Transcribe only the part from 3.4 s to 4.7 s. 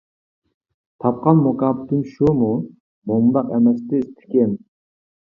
ئەمەستى ئىستىكىم.